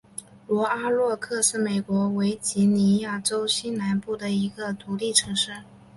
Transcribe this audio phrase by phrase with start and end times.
[0.47, 5.57] 罗阿诺克是美国维吉尼亚州西南部的一个独立城市。